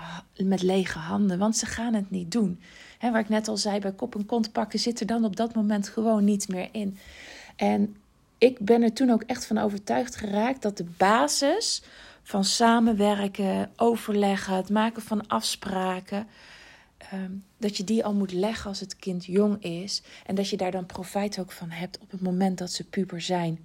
met 0.43 0.61
lege 0.61 0.97
handen, 0.97 1.39
want 1.39 1.57
ze 1.57 1.65
gaan 1.65 1.93
het 1.93 2.11
niet 2.11 2.31
doen. 2.31 2.59
He, 2.97 3.11
waar 3.11 3.21
ik 3.21 3.29
net 3.29 3.47
al 3.47 3.57
zei, 3.57 3.79
bij 3.79 3.93
kop 3.93 4.15
en 4.15 4.25
kont 4.25 4.51
pakken 4.51 4.79
zit 4.79 4.99
er 4.99 5.05
dan 5.05 5.25
op 5.25 5.35
dat 5.35 5.55
moment 5.55 5.87
gewoon 5.89 6.23
niet 6.23 6.47
meer 6.47 6.69
in. 6.71 6.97
En 7.55 7.95
ik 8.37 8.59
ben 8.59 8.81
er 8.81 8.93
toen 8.93 9.09
ook 9.09 9.23
echt 9.23 9.45
van 9.45 9.57
overtuigd 9.57 10.15
geraakt 10.15 10.61
dat 10.61 10.77
de 10.77 10.87
basis 10.97 11.83
van 12.23 12.43
samenwerken, 12.43 13.71
overleggen, 13.75 14.55
het 14.55 14.69
maken 14.69 15.01
van 15.01 15.27
afspraken 15.27 16.27
Ehm, 17.11 17.31
dat 17.57 17.77
je 17.77 17.83
die 17.83 18.05
al 18.05 18.13
moet 18.13 18.31
leggen 18.31 18.69
als 18.69 18.79
het 18.79 18.95
kind 18.95 19.25
jong 19.25 19.63
is. 19.63 20.01
En 20.25 20.35
dat 20.35 20.49
je 20.49 20.57
daar 20.57 20.71
dan 20.71 20.85
profijt 20.85 21.39
ook 21.39 21.51
van 21.51 21.69
hebt 21.69 21.99
op 21.99 22.11
het 22.11 22.21
moment 22.21 22.57
dat 22.57 22.71
ze 22.71 22.83
puber 22.83 23.21
zijn. 23.21 23.59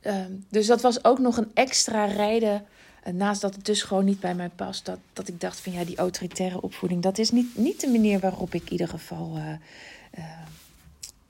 Ehm, 0.00 0.32
dus 0.48 0.66
dat 0.66 0.80
was 0.80 1.04
ook 1.04 1.18
nog 1.18 1.36
een 1.36 1.50
extra 1.54 2.04
reden. 2.04 2.66
Uh, 3.06 3.12
naast 3.14 3.40
dat 3.40 3.54
het 3.54 3.64
dus 3.64 3.82
gewoon 3.82 4.04
niet 4.04 4.20
bij 4.20 4.34
mij 4.34 4.48
past. 4.48 4.84
Dat, 4.84 4.98
dat 5.12 5.28
ik 5.28 5.40
dacht 5.40 5.60
van 5.60 5.72
ja, 5.72 5.84
die 5.84 5.96
autoritaire 5.96 6.60
opvoeding. 6.60 7.02
Dat 7.02 7.18
is 7.18 7.30
niet, 7.30 7.56
niet 7.56 7.80
de 7.80 7.88
manier 7.88 8.18
waarop 8.18 8.54
ik 8.54 8.64
in 8.64 8.72
ieder 8.72 8.88
geval 8.88 9.36
uh, 9.36 9.50
uh, 10.18 10.24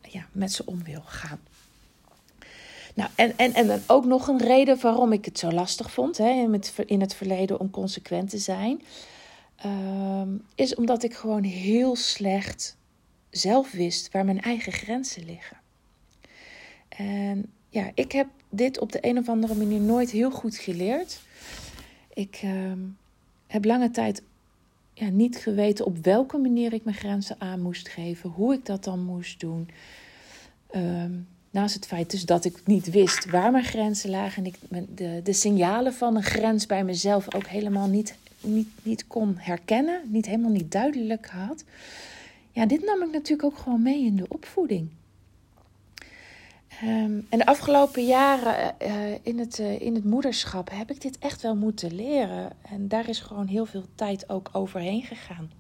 ja, 0.03 0.27
met 0.33 0.53
ze 0.53 0.62
om 0.67 0.85
wil 0.85 1.03
gaan. 1.05 1.41
Nou, 2.95 3.11
en, 3.15 3.33
en, 3.37 3.55
en 3.55 3.83
ook 3.87 4.05
nog 4.05 4.29
een 4.29 4.38
reden 4.38 4.81
waarom 4.81 5.12
ik 5.12 5.25
het 5.25 5.38
zo 5.38 5.53
lastig 5.53 5.91
vond 5.91 6.19
hè, 6.19 6.49
in 6.87 7.00
het 7.00 7.15
verleden 7.15 7.61
om 7.61 7.71
consequent 7.71 8.31
te 8.31 8.38
zijn. 8.38 8.81
Ehm, 9.59 10.29
is 10.55 10.75
omdat 10.75 11.03
ik 11.03 11.15
gewoon 11.15 11.43
heel 11.43 11.97
slecht 11.97 12.77
zelf 13.31 13.71
wist 13.71 14.12
waar 14.12 14.25
mijn 14.25 14.41
eigen 14.41 14.73
grenzen 14.73 15.25
liggen. 15.25 15.57
En 16.88 17.53
ja, 17.69 17.91
ik 17.95 18.12
heb 18.12 18.27
dit 18.49 18.79
op 18.79 18.93
de 18.93 18.99
een 19.00 19.19
of 19.19 19.29
andere 19.29 19.55
manier 19.55 19.81
nooit 19.81 20.11
heel 20.11 20.31
goed 20.31 20.57
geleerd. 20.57 21.21
Ik 22.15 22.38
ehm, 22.43 22.79
heb 23.47 23.65
lange 23.65 23.91
tijd 23.91 24.23
ja, 24.93 25.09
niet 25.09 25.37
geweten 25.37 25.85
op 25.85 26.05
welke 26.05 26.38
manier 26.38 26.73
ik 26.73 26.85
mijn 26.85 26.97
grenzen 26.97 27.37
aan 27.38 27.61
moest 27.61 27.88
geven, 27.88 28.31
hoe 28.31 28.55
ik 28.55 28.67
dat 28.67 28.85
dan 28.85 29.05
moest 29.05 29.41
doen. 29.41 29.69
Ehm, 30.71 31.12
naast 31.50 31.75
het 31.75 31.87
feit 31.87 32.11
dus 32.11 32.25
dat 32.25 32.45
ik 32.45 32.61
niet 32.65 32.91
wist 32.91 33.31
waar 33.31 33.50
mijn 33.50 33.65
grenzen 33.65 34.11
lagen 34.11 34.45
en 34.45 34.53
ik 34.53 34.87
de, 34.97 35.21
de 35.23 35.33
signalen 35.33 35.95
van 35.95 36.17
een 36.17 36.23
grens 36.23 36.67
bij 36.67 36.85
mezelf 36.85 37.35
ook 37.35 37.47
helemaal 37.47 37.88
niet, 37.88 38.15
niet, 38.40 38.68
niet 38.83 39.07
kon 39.07 39.35
herkennen, 39.37 40.00
niet 40.04 40.26
helemaal 40.26 40.50
niet 40.50 40.73
duidelijk 40.73 41.26
had. 41.26 41.64
Ja, 42.52 42.66
dit 42.66 42.85
nam 42.85 43.02
ik 43.02 43.12
natuurlijk 43.12 43.52
ook 43.52 43.59
gewoon 43.59 43.83
mee 43.83 44.04
in 44.04 44.16
de 44.16 44.28
opvoeding. 44.28 44.88
Um, 46.83 47.26
en 47.28 47.38
de 47.38 47.47
afgelopen 47.47 48.07
jaren 48.07 48.75
uh, 48.83 49.14
in, 49.23 49.38
het, 49.38 49.59
uh, 49.59 49.80
in 49.80 49.95
het 49.95 50.04
moederschap 50.04 50.71
heb 50.71 50.90
ik 50.90 51.00
dit 51.00 51.18
echt 51.18 51.42
wel 51.42 51.57
moeten 51.57 51.95
leren. 51.95 52.52
En 52.62 52.88
daar 52.88 53.09
is 53.09 53.21
gewoon 53.21 53.47
heel 53.47 53.66
veel 53.66 53.85
tijd 53.95 54.28
ook 54.28 54.49
overheen 54.52 55.02
gegaan. 55.02 55.50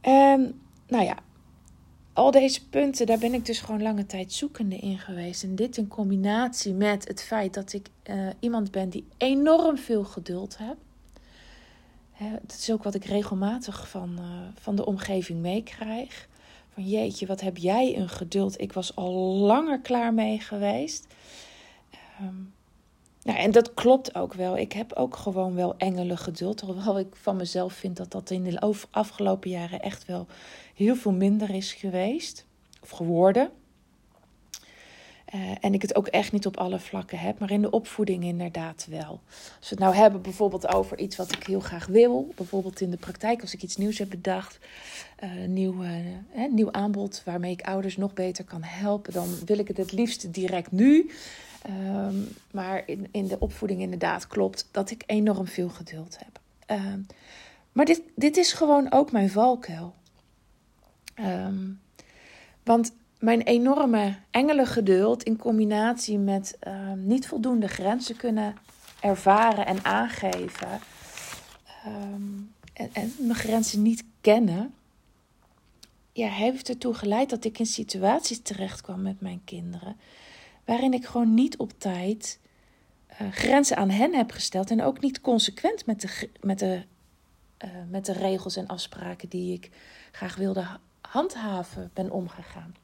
En 0.00 0.60
nou 0.86 1.04
ja, 1.04 1.16
al 2.16 2.30
deze 2.30 2.68
punten, 2.68 3.06
daar 3.06 3.18
ben 3.18 3.34
ik 3.34 3.46
dus 3.46 3.60
gewoon 3.60 3.82
lange 3.82 4.06
tijd 4.06 4.32
zoekende 4.32 4.76
in 4.76 4.98
geweest. 4.98 5.42
En 5.42 5.54
dit 5.54 5.76
in 5.76 5.88
combinatie 5.88 6.72
met 6.72 7.08
het 7.08 7.22
feit 7.22 7.54
dat 7.54 7.72
ik 7.72 7.88
uh, 8.10 8.28
iemand 8.40 8.70
ben 8.70 8.90
die 8.90 9.06
enorm 9.16 9.78
veel 9.78 10.04
geduld 10.04 10.58
heb. 10.58 10.76
Hè, 12.12 12.30
dat 12.30 12.56
is 12.58 12.70
ook 12.70 12.82
wat 12.82 12.94
ik 12.94 13.04
regelmatig 13.04 13.88
van, 13.88 14.18
van 14.60 14.76
de 14.76 14.86
omgeving 14.86 15.40
meekrijg. 15.40 16.28
Van 16.72 16.88
jeetje, 16.88 17.26
wat 17.26 17.40
heb 17.40 17.56
jij 17.56 17.96
een 17.96 18.08
geduld. 18.08 18.60
Ik 18.60 18.72
was 18.72 18.96
al 18.96 19.12
langer 19.34 19.80
klaar 19.80 20.14
mee 20.14 20.40
geweest. 20.40 21.06
Um, 22.22 22.54
nou, 23.26 23.38
en 23.38 23.50
dat 23.50 23.74
klopt 23.74 24.14
ook 24.14 24.34
wel. 24.34 24.58
Ik 24.58 24.72
heb 24.72 24.92
ook 24.92 25.16
gewoon 25.16 25.54
wel 25.54 25.74
engelen 25.76 26.18
geduld. 26.18 26.60
Hoewel 26.60 26.98
ik 26.98 27.16
van 27.16 27.36
mezelf 27.36 27.72
vind 27.72 27.96
dat 27.96 28.10
dat 28.10 28.30
in 28.30 28.44
de 28.44 28.74
afgelopen 28.90 29.50
jaren 29.50 29.80
echt 29.80 30.04
wel 30.04 30.26
heel 30.74 30.96
veel 30.96 31.12
minder 31.12 31.50
is 31.50 31.72
geweest. 31.72 32.44
Of 32.82 32.90
geworden. 32.90 33.50
Uh, 35.34 35.50
en 35.60 35.74
ik 35.74 35.82
het 35.82 35.94
ook 35.94 36.06
echt 36.06 36.32
niet 36.32 36.46
op 36.46 36.56
alle 36.56 36.78
vlakken 36.78 37.18
heb, 37.18 37.38
maar 37.38 37.50
in 37.50 37.62
de 37.62 37.70
opvoeding 37.70 38.24
inderdaad 38.24 38.86
wel. 38.90 39.20
Als 39.58 39.68
we 39.68 39.74
het 39.74 39.78
nou 39.78 39.94
hebben 39.94 40.22
bijvoorbeeld 40.22 40.74
over 40.74 40.98
iets 40.98 41.16
wat 41.16 41.32
ik 41.32 41.46
heel 41.46 41.60
graag 41.60 41.86
wil, 41.86 42.32
bijvoorbeeld 42.34 42.80
in 42.80 42.90
de 42.90 42.96
praktijk, 42.96 43.40
als 43.40 43.54
ik 43.54 43.62
iets 43.62 43.76
nieuws 43.76 43.98
heb 43.98 44.10
bedacht, 44.10 44.58
uh, 45.24 45.46
nieuw, 45.46 45.84
uh, 45.84 45.90
nieuw 46.50 46.72
aanbod 46.72 47.22
waarmee 47.24 47.52
ik 47.52 47.62
ouders 47.62 47.96
nog 47.96 48.12
beter 48.12 48.44
kan 48.44 48.62
helpen, 48.62 49.12
dan 49.12 49.28
wil 49.44 49.58
ik 49.58 49.68
het 49.68 49.76
het 49.76 49.92
liefst 49.92 50.32
direct 50.34 50.72
nu. 50.72 51.10
Um, 51.68 52.28
maar 52.50 52.82
in, 52.86 53.08
in 53.10 53.26
de 53.26 53.38
opvoeding 53.38 53.80
inderdaad 53.80 54.26
klopt 54.26 54.68
dat 54.70 54.90
ik 54.90 55.02
enorm 55.06 55.46
veel 55.46 55.68
geduld 55.68 56.18
heb. 56.18 56.40
Uh, 56.80 56.92
maar 57.72 57.84
dit, 57.84 58.02
dit 58.14 58.36
is 58.36 58.52
gewoon 58.52 58.92
ook 58.92 59.12
mijn 59.12 59.30
valkuil. 59.30 59.94
Um, 61.20 61.80
want 62.62 62.92
mijn 63.18 63.42
enorme 63.42 64.16
engelengeduld 64.30 65.22
in 65.22 65.36
combinatie 65.36 66.18
met 66.18 66.58
niet 66.96 67.26
voldoende 67.26 67.68
grenzen 67.68 68.16
kunnen 68.16 68.54
ervaren 69.00 69.66
en 69.66 69.84
aangeven. 69.84 70.80
En, 72.72 72.90
en, 72.92 73.12
mijn 73.18 73.34
grenzen 73.34 73.82
niet 73.82 74.04
kennen. 74.20 74.74
Ja, 76.12 76.28
heeft 76.28 76.68
ertoe 76.68 76.94
geleid 76.94 77.30
dat 77.30 77.44
ik 77.44 77.58
in 77.58 77.66
situaties 77.66 78.40
terecht 78.40 78.80
kwam 78.80 79.02
met 79.02 79.20
mijn 79.20 79.40
kinderen. 79.44 79.96
Waarin 80.66 80.92
ik 80.92 81.06
gewoon 81.06 81.34
niet 81.34 81.56
op 81.56 81.72
tijd 81.78 82.38
uh, 83.20 83.32
grenzen 83.32 83.76
aan 83.76 83.90
hen 83.90 84.14
heb 84.14 84.30
gesteld. 84.30 84.70
En 84.70 84.82
ook 84.82 85.00
niet 85.00 85.20
consequent 85.20 85.86
met 85.86 86.00
de, 86.00 86.30
met, 86.40 86.58
de, 86.58 86.82
uh, 87.64 87.70
met 87.88 88.06
de 88.06 88.12
regels 88.12 88.56
en 88.56 88.66
afspraken 88.66 89.28
die 89.28 89.52
ik 89.52 89.70
graag 90.12 90.36
wilde 90.36 90.66
handhaven 91.00 91.90
ben 91.94 92.10
omgegaan. 92.10 92.74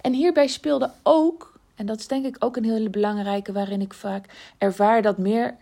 En 0.00 0.12
hierbij 0.12 0.46
speelde 0.46 0.92
ook, 1.02 1.60
en 1.74 1.86
dat 1.86 1.98
is 1.98 2.06
denk 2.06 2.24
ik 2.26 2.36
ook 2.38 2.56
een 2.56 2.64
hele 2.64 2.90
belangrijke, 2.90 3.52
waarin 3.52 3.80
ik 3.80 3.94
vaak 3.94 4.52
ervaar 4.58 5.02
dat 5.02 5.18
meer 5.18 5.56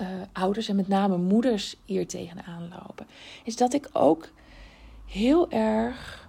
uh, 0.00 0.08
ouders 0.32 0.68
en 0.68 0.76
met 0.76 0.88
name 0.88 1.16
moeders 1.16 1.76
hier 1.84 2.06
tegenaan 2.06 2.68
lopen, 2.68 3.06
is 3.44 3.56
dat 3.56 3.72
ik 3.72 3.88
ook 3.92 4.28
heel 5.06 5.50
erg 5.50 6.28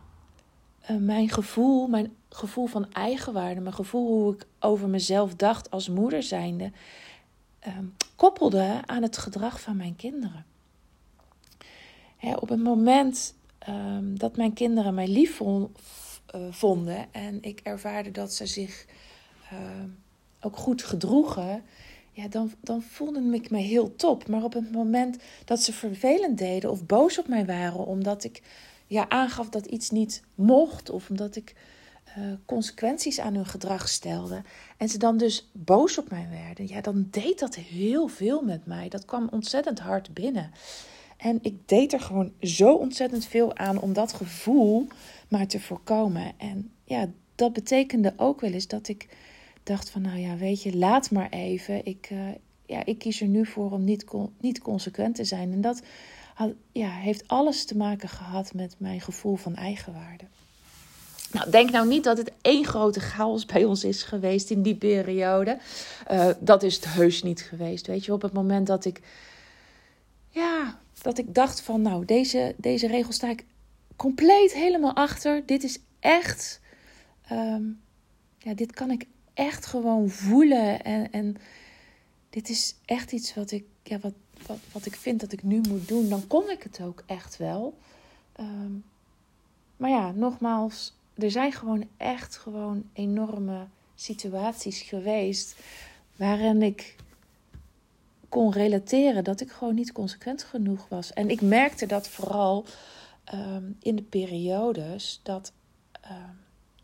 mijn 0.99 1.29
gevoel, 1.29 1.87
mijn 1.87 2.15
gevoel 2.29 2.65
van 2.65 2.93
eigenwaarde, 2.93 3.61
mijn 3.61 3.75
gevoel 3.75 4.07
hoe 4.07 4.33
ik 4.33 4.45
over 4.59 4.89
mezelf 4.89 5.35
dacht 5.35 5.71
als 5.71 5.89
moeder 5.89 6.23
zijnde, 6.23 6.71
uh, 7.67 7.73
koppelde 8.15 8.81
aan 8.85 9.01
het 9.01 9.17
gedrag 9.17 9.61
van 9.61 9.77
mijn 9.77 9.95
kinderen. 9.95 10.45
Hè, 12.17 12.33
op 12.35 12.49
het 12.49 12.63
moment 12.63 13.35
um, 13.69 14.19
dat 14.19 14.37
mijn 14.37 14.53
kinderen 14.53 14.93
mij 14.93 15.07
lief 15.07 15.35
vonden 15.35 15.71
uh, 16.35 16.41
vonden. 16.49 17.13
En 17.13 17.37
ik 17.41 17.59
ervaarde 17.63 18.11
dat 18.11 18.33
ze 18.33 18.45
zich 18.45 18.85
uh, 19.53 19.59
ook 20.41 20.57
goed 20.57 20.83
gedroegen. 20.83 21.63
Ja, 22.11 22.27
dan, 22.27 22.51
dan 22.61 22.81
voelde 22.81 23.33
ik 23.33 23.49
me 23.49 23.57
heel 23.57 23.95
top. 23.95 24.27
Maar 24.27 24.43
op 24.43 24.53
het 24.53 24.71
moment 24.71 25.17
dat 25.45 25.61
ze 25.61 25.73
vervelend 25.73 26.37
deden 26.37 26.71
of 26.71 26.85
boos 26.85 27.19
op 27.19 27.27
mij 27.27 27.45
waren, 27.45 27.85
omdat 27.85 28.23
ik 28.23 28.41
ja, 28.87 29.09
aangaf 29.09 29.49
dat 29.49 29.65
iets 29.65 29.89
niet 29.89 30.23
mocht, 30.35 30.89
of 30.89 31.09
omdat 31.09 31.35
ik 31.35 31.55
uh, 32.17 32.33
consequenties 32.45 33.19
aan 33.19 33.35
hun 33.35 33.45
gedrag 33.45 33.89
stelde, 33.89 34.41
en 34.77 34.89
ze 34.89 34.97
dan 34.97 35.17
dus 35.17 35.49
boos 35.53 35.97
op 35.97 36.09
mij 36.09 36.27
werden, 36.29 36.67
ja, 36.67 36.81
dan 36.81 37.07
deed 37.11 37.39
dat 37.39 37.55
heel 37.55 38.07
veel 38.07 38.41
met 38.41 38.65
mij. 38.65 38.89
Dat 38.89 39.05
kwam 39.05 39.27
ontzettend 39.31 39.79
hard 39.79 40.13
binnen. 40.13 40.51
En 41.17 41.39
ik 41.41 41.67
deed 41.67 41.93
er 41.93 41.99
gewoon 41.99 42.31
zo 42.41 42.73
ontzettend 42.73 43.25
veel 43.25 43.55
aan 43.55 43.79
om 43.79 43.93
dat 43.93 44.13
gevoel 44.13 44.87
maar 45.27 45.47
te 45.47 45.59
voorkomen. 45.59 46.33
En 46.37 46.71
ja, 46.83 47.09
dat 47.35 47.53
betekende 47.53 48.13
ook 48.17 48.41
wel 48.41 48.51
eens 48.51 48.67
dat 48.67 48.87
ik 48.87 49.07
dacht 49.63 49.89
van, 49.89 50.01
nou 50.01 50.17
ja, 50.17 50.35
weet 50.35 50.63
je, 50.63 50.77
laat 50.77 51.11
maar 51.11 51.29
even. 51.29 51.85
Ik, 51.85 52.09
uh, 52.11 52.19
ja, 52.65 52.85
ik 52.85 52.97
kies 52.97 53.21
er 53.21 53.27
nu 53.27 53.45
voor 53.45 53.71
om 53.71 53.83
niet, 53.83 54.05
niet 54.39 54.59
consequent 54.59 55.15
te 55.15 55.23
zijn. 55.23 55.51
En 55.51 55.61
dat 55.61 55.81
ja, 56.71 56.89
heeft 56.89 57.27
alles 57.27 57.65
te 57.65 57.77
maken 57.77 58.09
gehad 58.09 58.53
met 58.53 58.75
mijn 58.77 59.01
gevoel 59.01 59.35
van 59.35 59.55
eigenwaarde. 59.55 60.25
Nou, 61.31 61.49
denk 61.49 61.71
nou 61.71 61.87
niet 61.87 62.03
dat 62.03 62.17
het 62.17 62.31
één 62.41 62.65
grote 62.65 62.99
chaos 62.99 63.45
bij 63.45 63.63
ons 63.63 63.83
is 63.83 64.03
geweest 64.03 64.49
in 64.49 64.61
die 64.61 64.75
periode. 64.75 65.57
Uh, 66.11 66.29
dat 66.39 66.63
is 66.63 66.75
het 66.75 66.85
heus 66.85 67.23
niet 67.23 67.41
geweest. 67.41 67.87
Weet 67.87 68.05
je, 68.05 68.13
op 68.13 68.21
het 68.21 68.33
moment 68.33 68.67
dat 68.67 68.85
ik, 68.85 69.01
ja, 70.29 70.79
dat 71.01 71.17
ik 71.17 71.33
dacht 71.33 71.61
van, 71.61 71.81
nou, 71.81 72.05
deze, 72.05 72.55
deze 72.57 72.87
regel 72.87 73.11
sta 73.11 73.29
ik 73.29 73.45
compleet 73.95 74.53
helemaal 74.53 74.95
achter. 74.95 75.45
Dit 75.45 75.63
is 75.63 75.79
echt. 75.99 76.59
Um, 77.31 77.79
ja, 78.37 78.53
dit 78.53 78.71
kan 78.71 78.91
ik 78.91 79.05
echt 79.33 79.65
gewoon 79.65 80.09
voelen. 80.09 80.83
En, 80.83 81.11
en 81.11 81.37
dit 82.29 82.49
is 82.49 82.75
echt 82.85 83.11
iets 83.11 83.33
wat 83.33 83.51
ik, 83.51 83.65
ja, 83.83 83.99
wat, 83.99 84.13
wat, 84.45 84.57
wat 84.71 84.85
ik 84.85 84.95
vind 84.95 85.19
dat 85.19 85.31
ik 85.31 85.43
nu 85.43 85.61
moet 85.69 85.87
doen. 85.87 86.09
Dan 86.09 86.27
kon 86.27 86.49
ik 86.49 86.63
het 86.63 86.81
ook 86.81 87.03
echt 87.05 87.37
wel. 87.37 87.77
Um, 88.39 88.83
maar 89.77 89.89
ja, 89.89 90.11
nogmaals, 90.11 90.96
er 91.17 91.31
zijn 91.31 91.51
gewoon 91.51 91.87
echt 91.97 92.37
gewoon 92.37 92.89
enorme 92.93 93.67
situaties 93.95 94.81
geweest 94.81 95.55
waarin 96.15 96.61
ik 96.61 96.95
kon 98.29 98.51
relateren 98.51 99.23
dat 99.23 99.41
ik 99.41 99.51
gewoon 99.51 99.75
niet 99.75 99.91
consequent 99.91 100.43
genoeg 100.43 100.87
was. 100.89 101.13
En 101.13 101.29
ik 101.29 101.41
merkte 101.41 101.85
dat 101.85 102.07
vooral 102.07 102.65
um, 103.33 103.77
in 103.81 103.95
de 103.95 104.03
periodes 104.03 105.19
dat, 105.23 105.53
um, 106.05 106.39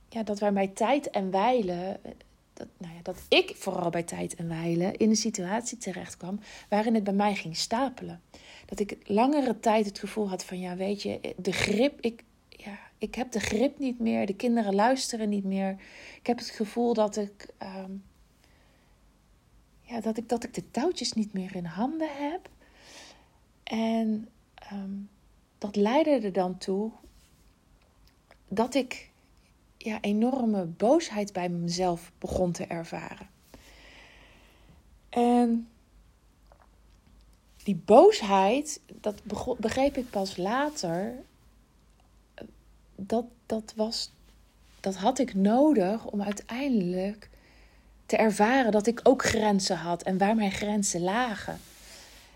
ja, 0.09 0.23
dat 0.23 0.39
wij 0.39 0.53
bij 0.53 0.67
tijd 0.67 1.09
en 1.09 1.31
wijlen, 1.31 1.99
dat, 2.53 2.67
nou 2.77 2.93
ja, 2.93 2.99
dat 3.01 3.17
ik 3.29 3.55
vooral 3.55 3.89
bij 3.89 4.03
tijd 4.03 4.35
en 4.35 4.47
wijlen 4.47 4.95
in 4.95 5.09
een 5.09 5.15
situatie 5.15 5.77
terecht 5.77 6.17
kwam 6.17 6.39
waarin 6.69 6.95
het 6.95 7.03
bij 7.03 7.13
mij 7.13 7.35
ging 7.35 7.57
stapelen. 7.57 8.21
Dat 8.65 8.79
ik 8.79 8.97
langere 9.03 9.59
tijd 9.59 9.85
het 9.85 9.99
gevoel 9.99 10.29
had 10.29 10.45
van, 10.45 10.59
ja, 10.59 10.75
weet 10.75 11.01
je, 11.01 11.33
de 11.37 11.51
grip, 11.51 12.01
ik, 12.01 12.23
ik 13.03 13.15
heb 13.15 13.31
de 13.31 13.39
grip 13.39 13.79
niet 13.79 13.99
meer, 13.99 14.25
de 14.25 14.35
kinderen 14.35 14.75
luisteren 14.75 15.29
niet 15.29 15.43
meer. 15.43 15.75
Ik 16.17 16.27
heb 16.27 16.37
het 16.37 16.49
gevoel 16.49 16.93
dat 16.93 17.15
ik, 17.15 17.47
um, 17.59 18.03
ja, 19.81 20.01
dat 20.01 20.17
ik, 20.17 20.29
dat 20.29 20.43
ik 20.43 20.53
de 20.53 20.71
touwtjes 20.71 21.13
niet 21.13 21.33
meer 21.33 21.55
in 21.55 21.65
handen 21.65 22.09
heb. 22.11 22.49
En 23.63 24.29
um, 24.71 25.09
dat 25.57 25.75
leidde 25.75 26.09
er 26.09 26.33
dan 26.33 26.57
toe 26.57 26.91
dat 28.47 28.73
ik 28.73 29.09
ja, 29.77 30.01
enorme 30.01 30.65
boosheid 30.65 31.33
bij 31.33 31.49
mezelf 31.49 32.11
begon 32.17 32.51
te 32.51 32.65
ervaren. 32.65 33.29
En 35.09 35.67
die 37.63 37.81
boosheid, 37.85 38.81
dat 38.93 39.21
begreep 39.57 39.97
ik 39.97 40.09
pas 40.09 40.37
later. 40.37 41.23
Dat, 43.07 43.25
dat, 43.45 43.73
was, 43.75 44.11
dat 44.79 44.95
had 44.95 45.19
ik 45.19 45.33
nodig 45.33 46.05
om 46.05 46.21
uiteindelijk 46.21 47.29
te 48.05 48.17
ervaren 48.17 48.71
dat 48.71 48.87
ik 48.87 48.99
ook 49.03 49.23
grenzen 49.23 49.77
had 49.77 50.03
en 50.03 50.17
waar 50.17 50.35
mijn 50.35 50.51
grenzen 50.51 51.01
lagen. 51.01 51.59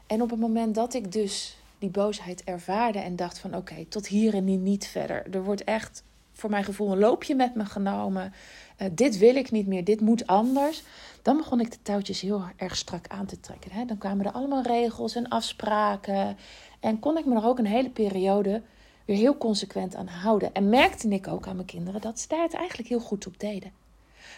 En 0.07 0.21
op 0.21 0.29
het 0.29 0.39
moment 0.39 0.75
dat 0.75 0.93
ik 0.93 1.11
dus 1.11 1.57
die 1.79 1.89
boosheid 1.89 2.43
ervaarde 2.43 2.99
en 2.99 3.15
dacht 3.15 3.39
van 3.39 3.55
oké, 3.55 3.85
tot 3.89 4.07
hier 4.07 4.33
en 4.33 4.63
niet 4.63 4.87
verder. 4.87 5.35
Er 5.35 5.43
wordt 5.43 5.63
echt 5.63 6.03
voor 6.37 6.49
mijn 6.49 6.63
gevoel 6.63 6.91
een 6.91 6.99
loopje 6.99 7.35
met 7.35 7.55
me 7.55 7.65
genomen. 7.65 8.33
Uh, 8.81 8.87
dit 8.91 9.17
wil 9.17 9.35
ik 9.35 9.51
niet 9.51 9.67
meer, 9.67 9.83
dit 9.83 10.01
moet 10.01 10.27
anders. 10.27 10.83
Dan 11.21 11.37
begon 11.37 11.59
ik 11.59 11.71
de 11.71 11.81
touwtjes 11.81 12.21
heel 12.21 12.43
erg 12.55 12.75
strak 12.75 13.07
aan 13.07 13.25
te 13.25 13.39
trekken. 13.39 13.71
Hè? 13.71 13.85
Dan 13.85 13.97
kwamen 13.97 14.25
er 14.25 14.31
allemaal 14.31 14.63
regels 14.63 15.15
en 15.15 15.27
afspraken. 15.27 16.37
En 16.79 16.99
kon 16.99 17.17
ik 17.17 17.25
me 17.25 17.35
er 17.35 17.45
ook 17.45 17.59
een 17.59 17.65
hele 17.65 17.89
periode 17.89 18.61
weer 19.07 19.17
heel 19.17 19.37
consequent 19.37 19.95
aan 19.95 20.07
houden. 20.07 20.53
En 20.53 20.69
merkte 20.69 21.07
ik 21.07 21.27
ook 21.27 21.47
aan 21.47 21.55
mijn 21.55 21.67
kinderen 21.67 22.01
dat 22.01 22.19
ze 22.19 22.27
daar 22.27 22.41
het 22.41 22.53
eigenlijk 22.53 22.89
heel 22.89 22.99
goed 22.99 23.27
op 23.27 23.39
deden. 23.39 23.71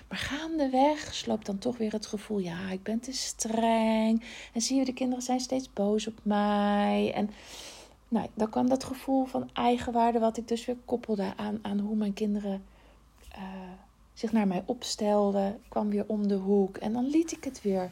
Maar 0.08 0.18
gaandeweg 0.18 1.14
sloopt 1.14 1.46
dan 1.46 1.58
toch 1.58 1.78
weer 1.78 1.92
het 1.92 2.06
gevoel: 2.06 2.38
ja, 2.38 2.70
ik 2.70 2.84
ben 2.84 3.00
te 3.00 3.12
streng. 3.12 4.24
En 4.54 4.62
zie 4.62 4.78
je, 4.78 4.86
de 4.86 4.94
kinderen 4.94 5.24
zijn 5.24 5.40
steeds 5.40 5.74
boos 5.74 6.08
op 6.08 6.20
mij. 6.22 7.12
En 7.16 7.30
nou, 8.08 8.28
dan 8.34 8.50
kwam 8.50 8.70
dat 8.70 8.84
gevoel 8.84 9.26
van 9.26 9.50
eigenwaarde, 9.54 10.20
wat 10.20 10.38
ik 10.38 10.48
dus 10.48 10.66
weer 10.66 10.78
koppelde 10.86 11.34
aan, 11.36 11.60
aan 11.62 11.80
hoe 11.80 11.96
mijn 11.96 12.14
kinderen 12.14 12.64
uh, 13.36 13.44
zich 14.14 14.32
naar 14.32 14.48
mij 14.48 14.64
opstelden, 14.66 15.62
kwam 15.70 15.90
weer 15.90 16.06
om 16.08 16.28
de 16.28 16.36
hoek. 16.36 16.78
En 16.78 16.94
dan 16.94 17.08
liet 17.08 17.32
ik 17.32 17.44
het 17.44 17.62
weer 17.62 17.92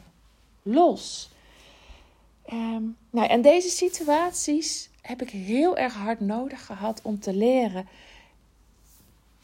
los. 0.62 1.30
Um, 2.52 2.96
nou, 3.10 3.28
en 3.28 3.42
deze 3.42 3.68
situaties 3.68 4.90
heb 5.08 5.22
ik 5.22 5.30
heel 5.30 5.76
erg 5.76 5.94
hard 5.94 6.20
nodig 6.20 6.66
gehad 6.66 7.02
om 7.02 7.20
te 7.20 7.34
leren 7.34 7.88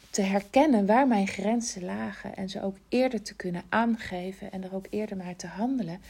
te 0.09 0.21
herkennen 0.21 0.85
waar 0.85 1.07
mijn 1.07 1.27
grenzen 1.27 1.85
lagen 1.85 2.35
en 2.35 2.49
ze 2.49 2.63
ook 2.63 2.75
eerder 2.89 3.21
te 3.21 3.35
kunnen 3.35 3.63
aangeven 3.69 4.51
en 4.51 4.63
er 4.63 4.75
ook 4.75 4.85
eerder 4.89 5.17
naar 5.17 5.35
te 5.35 5.47
handelen 5.47 6.01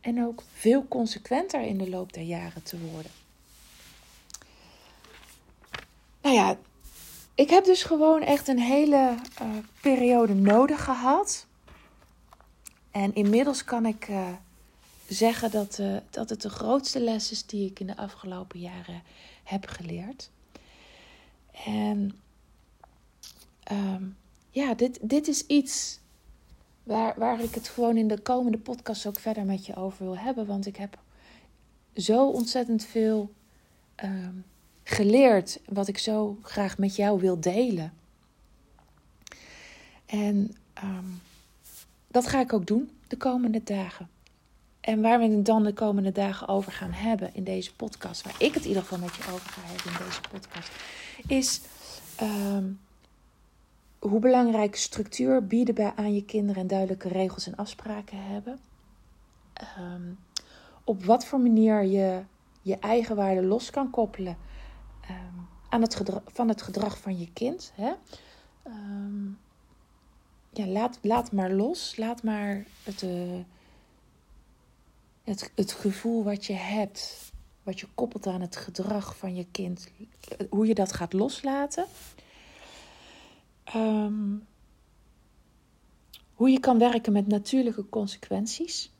en 0.00 0.24
ook 0.24 0.42
veel 0.54 0.88
consequenter 0.88 1.60
in 1.60 1.78
de 1.78 1.88
loop 1.88 2.12
der 2.12 2.22
jaren 2.22 2.62
te 2.62 2.78
worden. 2.78 3.10
Nou 6.22 6.34
ja, 6.34 6.56
ik 7.34 7.50
heb 7.50 7.64
dus 7.64 7.82
gewoon 7.82 8.22
echt 8.22 8.48
een 8.48 8.60
hele 8.60 9.14
uh, 9.42 9.48
periode 9.80 10.34
nodig 10.34 10.84
gehad. 10.84 11.46
En 12.90 13.14
inmiddels 13.14 13.64
kan 13.64 13.86
ik 13.86 14.08
uh, 14.08 14.28
zeggen 15.12 15.50
dat, 15.50 15.78
uh, 15.78 15.96
dat 16.10 16.30
het 16.30 16.42
de 16.42 16.50
grootste 16.50 17.00
les 17.00 17.30
is 17.30 17.46
die 17.46 17.70
ik 17.70 17.80
in 17.80 17.86
de 17.86 17.96
afgelopen 17.96 18.60
jaren 18.60 19.02
heb 19.44 19.66
geleerd. 19.66 20.30
En 21.64 22.12
um, 23.72 24.16
ja, 24.50 24.74
dit, 24.74 24.98
dit 25.02 25.28
is 25.28 25.46
iets 25.46 25.98
waar, 26.82 27.14
waar 27.18 27.40
ik 27.40 27.54
het 27.54 27.68
gewoon 27.68 27.96
in 27.96 28.08
de 28.08 28.20
komende 28.20 28.58
podcast 28.58 29.06
ook 29.06 29.18
verder 29.18 29.44
met 29.44 29.66
je 29.66 29.76
over 29.76 30.04
wil 30.04 30.18
hebben. 30.18 30.46
Want 30.46 30.66
ik 30.66 30.76
heb 30.76 30.98
zo 31.96 32.28
ontzettend 32.28 32.84
veel 32.84 33.32
um, 34.04 34.44
geleerd 34.84 35.60
wat 35.68 35.88
ik 35.88 35.98
zo 35.98 36.38
graag 36.42 36.78
met 36.78 36.96
jou 36.96 37.20
wil 37.20 37.40
delen. 37.40 37.92
En 40.06 40.56
um, 40.84 41.20
dat 42.08 42.26
ga 42.26 42.40
ik 42.40 42.52
ook 42.52 42.66
doen 42.66 42.90
de 43.08 43.16
komende 43.16 43.62
dagen. 43.64 44.08
En 44.82 45.00
waar 45.00 45.18
we 45.18 45.24
het 45.24 45.44
dan 45.44 45.62
de 45.62 45.72
komende 45.72 46.12
dagen 46.12 46.48
over 46.48 46.72
gaan 46.72 46.92
hebben 46.92 47.34
in 47.34 47.44
deze 47.44 47.74
podcast, 47.74 48.22
waar 48.22 48.34
ik 48.38 48.54
het 48.54 48.62
in 48.62 48.68
ieder 48.68 48.82
geval 48.82 48.98
met 48.98 49.14
je 49.14 49.32
over 49.32 49.50
ga 49.50 49.60
hebben 49.64 49.92
in 49.92 50.06
deze 50.06 50.20
podcast, 50.20 50.72
is 51.26 51.60
um, 52.22 52.80
hoe 53.98 54.20
belangrijk 54.20 54.76
structuur 54.76 55.46
bieden 55.46 55.74
bij 55.74 55.92
aan 55.96 56.14
je 56.14 56.24
kinderen 56.24 56.62
en 56.62 56.68
duidelijke 56.68 57.08
regels 57.08 57.46
en 57.46 57.56
afspraken 57.56 58.24
hebben. 58.24 58.58
Um, 59.78 60.18
op 60.84 61.04
wat 61.04 61.24
voor 61.24 61.40
manier 61.40 61.84
je 61.84 62.22
je 62.62 62.78
eigen 62.78 63.16
waarde 63.16 63.42
los 63.42 63.70
kan 63.70 63.90
koppelen 63.90 64.36
um, 65.10 65.48
aan 65.68 65.82
het 65.82 66.02
van 66.26 66.48
het 66.48 66.62
gedrag 66.62 66.98
van 66.98 67.18
je 67.18 67.32
kind. 67.32 67.72
Hè? 67.74 67.92
Ja, 70.54 70.66
laat, 70.66 70.98
laat 71.02 71.32
maar 71.32 71.50
los. 71.50 71.96
Laat 71.96 72.22
maar 72.22 72.64
het, 72.82 73.02
uh, 73.02 73.38
het, 75.24 75.52
het 75.54 75.72
gevoel 75.72 76.24
wat 76.24 76.44
je 76.44 76.52
hebt, 76.52 77.32
wat 77.62 77.80
je 77.80 77.86
koppelt 77.94 78.26
aan 78.26 78.40
het 78.40 78.56
gedrag 78.56 79.16
van 79.16 79.34
je 79.34 79.46
kind, 79.50 79.90
hoe 80.50 80.66
je 80.66 80.74
dat 80.74 80.92
gaat 80.92 81.12
loslaten. 81.12 81.86
Um, 83.76 84.46
hoe 86.34 86.50
je 86.50 86.60
kan 86.60 86.78
werken 86.78 87.12
met 87.12 87.26
natuurlijke 87.26 87.88
consequenties. 87.88 88.90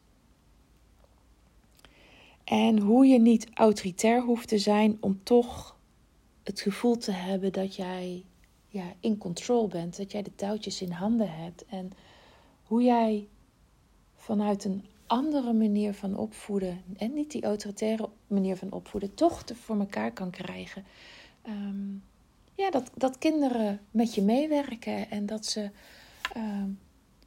En 2.45 2.79
hoe 2.79 3.07
je 3.07 3.21
niet 3.21 3.47
autoritair 3.55 4.23
hoeft 4.23 4.49
te 4.49 4.59
zijn 4.59 4.97
om 5.01 5.21
toch 5.23 5.77
het 6.43 6.61
gevoel 6.61 6.97
te 6.97 7.13
hebben 7.13 7.53
dat 7.53 7.77
jij 7.77 8.25
ja, 8.69 8.85
in 9.01 9.19
control 9.19 9.69
bent, 9.69 9.97
dat 9.97 10.13
jij 10.13 10.23
de 10.23 10.35
touwtjes 10.35 10.83
in 10.83 10.91
handen 10.91 11.35
hebt. 11.35 11.65
En 11.67 11.91
hoe 12.63 12.83
jij 12.83 13.29
vanuit 14.17 14.65
een 14.65 14.85
andere 15.13 15.53
manier 15.53 15.95
van 15.95 16.17
opvoeden, 16.17 16.83
en 16.97 17.15
niet 17.15 17.31
die 17.31 17.45
autoritaire 17.45 18.09
manier 18.27 18.57
van 18.57 18.73
opvoeden, 18.73 19.15
toch 19.15 19.45
voor 19.53 19.79
elkaar 19.79 20.13
kan 20.13 20.31
krijgen. 20.31 20.85
Um, 21.47 22.03
ja, 22.55 22.71
dat, 22.71 22.91
dat 22.95 23.19
kinderen 23.19 23.81
met 23.91 24.15
je 24.15 24.23
meewerken 24.23 25.11
en 25.11 25.27
dat 25.27 25.47
ze, 25.47 25.71
uh, 26.37 26.65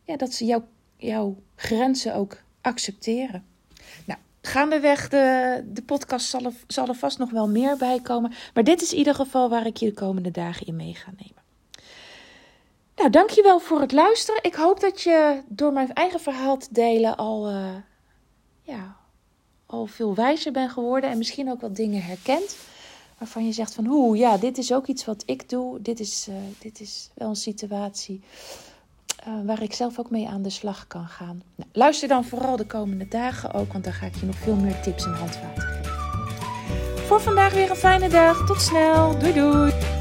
ja, 0.03 0.17
dat 0.17 0.33
ze 0.33 0.45
jouw 0.45 0.63
jouw 0.97 1.35
grenzen 1.55 2.15
ook 2.15 2.37
accepteren. 2.61 3.45
Nou, 4.05 4.19
gaandeweg 4.41 5.09
de, 5.09 5.63
de 5.67 5.81
podcast 5.81 6.29
zal 6.29 6.45
er, 6.45 6.53
zal 6.67 6.87
er 6.87 6.95
vast 6.95 7.17
nog 7.17 7.31
wel 7.31 7.49
meer 7.49 7.77
bij 7.77 7.99
komen. 7.99 8.33
Maar 8.53 8.63
dit 8.63 8.81
is 8.81 8.91
in 8.91 8.97
ieder 8.97 9.15
geval 9.15 9.49
waar 9.49 9.65
ik 9.65 9.77
je 9.77 9.85
de 9.85 9.93
komende 9.93 10.31
dagen 10.31 10.67
in 10.67 10.75
mee 10.75 10.93
ga 10.93 11.11
nemen. 11.17 11.44
Nou, 12.95 13.09
dankjewel 13.09 13.59
voor 13.59 13.81
het 13.81 13.91
luisteren. 13.91 14.43
Ik 14.43 14.55
hoop 14.55 14.79
dat 14.79 15.01
je 15.01 15.41
door 15.47 15.73
mijn 15.73 15.93
eigen 15.93 16.19
verhaal 16.19 16.57
te 16.57 16.67
delen 16.71 17.17
al, 17.17 17.49
uh, 17.51 17.75
ja, 18.61 18.95
al 19.65 19.85
veel 19.85 20.15
wijzer 20.15 20.51
bent 20.51 20.71
geworden. 20.71 21.09
En 21.09 21.17
misschien 21.17 21.49
ook 21.49 21.61
wat 21.61 21.75
dingen 21.75 22.01
herkent 22.01 22.55
waarvan 23.17 23.45
je 23.45 23.51
zegt 23.51 23.73
van 23.73 23.85
hoe, 23.85 24.17
ja, 24.17 24.37
dit 24.37 24.57
is 24.57 24.73
ook 24.73 24.87
iets 24.87 25.05
wat 25.05 25.23
ik 25.25 25.49
doe. 25.49 25.81
Dit 25.81 25.99
is, 25.99 26.27
uh, 26.29 26.35
dit 26.59 26.79
is 26.79 27.09
wel 27.13 27.29
een 27.29 27.35
situatie 27.35 28.21
uh, 29.27 29.33
waar 29.45 29.61
ik 29.61 29.73
zelf 29.73 29.99
ook 29.99 30.09
mee 30.09 30.27
aan 30.27 30.41
de 30.41 30.49
slag 30.49 30.87
kan 30.87 31.07
gaan. 31.07 31.43
Nou, 31.55 31.69
luister 31.73 32.07
dan 32.07 32.25
vooral 32.25 32.55
de 32.55 32.65
komende 32.65 33.07
dagen 33.07 33.53
ook, 33.53 33.71
want 33.71 33.83
dan 33.83 33.93
ga 33.93 34.05
ik 34.05 34.15
je 34.15 34.25
nog 34.25 34.37
veel 34.37 34.55
meer 34.55 34.81
tips 34.81 35.05
en 35.05 35.13
handvaten 35.13 35.63
geven. 35.63 35.85
Voor 37.05 37.21
vandaag 37.21 37.53
weer 37.53 37.69
een 37.69 37.75
fijne 37.75 38.09
dag. 38.09 38.45
Tot 38.45 38.61
snel. 38.61 39.19
Doei 39.19 39.33
doei. 39.33 39.94